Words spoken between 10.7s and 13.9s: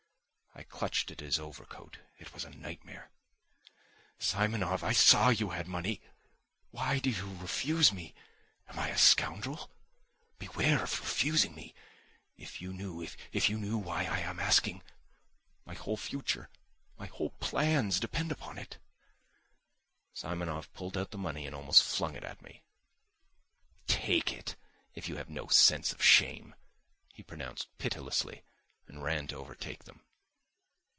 of refusing me: if you knew, if you knew